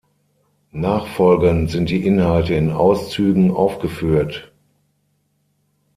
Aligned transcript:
Nachfolgend 0.73 1.69
sind 1.69 1.91
die 1.91 2.03
Inhalte 2.07 2.55
in 2.55 2.71
Auszügen 2.71 3.51
aufgeführt. 3.51 4.51